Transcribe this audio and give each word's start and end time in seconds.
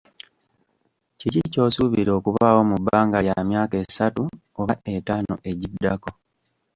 Kiki 1.19 1.41
ky’osuubira 1.53 2.11
okubaawo 2.19 2.61
mu 2.69 2.77
bbanga 2.81 3.17
lya 3.25 3.37
myaka 3.49 3.75
esatu 3.83 4.21
oba 4.59 4.73
etaano 4.93 5.33
egiddako? 5.49 6.09